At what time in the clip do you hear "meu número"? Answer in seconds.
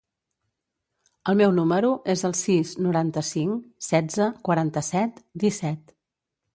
1.41-1.91